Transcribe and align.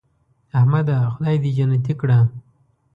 احمده 0.59 0.95
خدای 1.13 1.35
دې 1.43 1.49
جنتې 1.57 1.93
کړه. 2.01 2.19